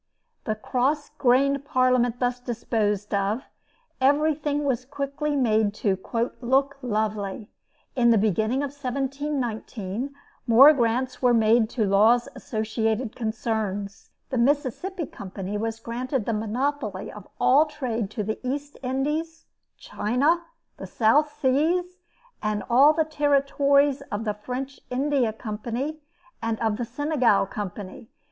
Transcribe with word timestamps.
The 0.45 0.55
cross 0.55 1.11
grained 1.19 1.63
Parliament 1.63 2.19
thus 2.19 2.39
disposed 2.39 3.13
of, 3.13 3.43
everything 4.01 4.63
was 4.63 4.83
quickly 4.83 5.35
made 5.35 5.75
to 5.75 5.95
"look 6.41 6.77
lovely." 6.81 7.51
In 7.95 8.09
the 8.09 8.17
beginning 8.17 8.63
of 8.63 8.71
1719, 8.71 10.11
more 10.47 10.73
grants 10.73 11.21
were 11.21 11.35
made 11.35 11.69
to 11.69 11.85
Law's 11.85 12.27
associated 12.33 13.15
concerns. 13.15 14.09
The 14.31 14.39
Mississippi 14.39 15.05
Company 15.05 15.55
was 15.55 15.79
granted 15.79 16.25
the 16.25 16.33
monopoly 16.33 17.11
of 17.11 17.27
all 17.39 17.67
trade 17.67 18.09
to 18.09 18.23
the 18.23 18.39
East 18.41 18.79
Indies, 18.81 19.45
China, 19.77 20.41
the 20.77 20.87
South 20.87 21.31
Seas, 21.39 21.99
and 22.41 22.63
all 22.71 22.91
the 22.93 23.05
territories 23.05 24.01
of 24.11 24.23
the 24.25 24.33
French 24.33 24.79
India 24.89 25.31
Company, 25.31 25.99
and 26.41 26.59
of 26.59 26.77
the 26.77 26.85
Senegal 26.85 27.45
Company. 27.45 28.09